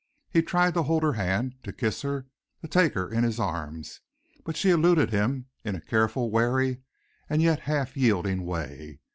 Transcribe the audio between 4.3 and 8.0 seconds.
but she eluded him in a careful, wary and yet half